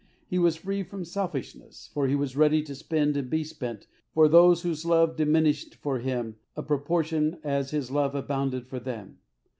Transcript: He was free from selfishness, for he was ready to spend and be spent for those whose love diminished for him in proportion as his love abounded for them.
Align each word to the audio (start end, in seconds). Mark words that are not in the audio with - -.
He 0.25 0.39
was 0.39 0.55
free 0.55 0.81
from 0.81 1.05
selfishness, 1.05 1.91
for 1.93 2.07
he 2.07 2.15
was 2.15 2.35
ready 2.35 2.63
to 2.63 2.73
spend 2.73 3.15
and 3.15 3.29
be 3.29 3.43
spent 3.43 3.85
for 4.15 4.27
those 4.27 4.63
whose 4.63 4.83
love 4.83 5.15
diminished 5.15 5.75
for 5.75 5.99
him 5.99 6.37
in 6.57 6.63
proportion 6.63 7.37
as 7.43 7.69
his 7.69 7.91
love 7.91 8.15
abounded 8.15 8.65
for 8.65 8.79
them. 8.79 9.19